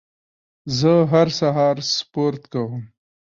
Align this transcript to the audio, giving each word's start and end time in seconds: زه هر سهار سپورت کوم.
زه 0.77 0.91
هر 1.11 1.27
سهار 1.39 1.77
سپورت 1.95 2.41
کوم. 2.53 2.81